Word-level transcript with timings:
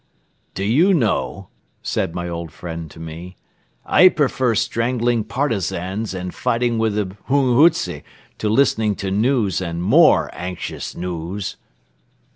"Do 0.55 0.63
you 0.63 0.95
know," 0.95 1.49
said 1.83 2.15
my 2.15 2.27
old 2.27 2.51
friend 2.51 2.89
to 2.89 2.99
me, 2.99 3.35
"I 3.85 4.09
prefer 4.09 4.55
strangling 4.55 5.23
Partisans 5.25 6.15
and 6.15 6.33
fighting 6.33 6.79
with 6.79 6.95
the 6.95 7.15
hunghutze 7.29 8.01
to 8.39 8.49
listening 8.49 8.95
to 8.95 9.11
news 9.11 9.61
and 9.61 9.83
more 9.83 10.31
anxious 10.33 10.95
news!" 10.95 11.55